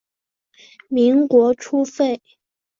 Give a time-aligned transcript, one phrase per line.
[0.89, 2.19] 民国初废。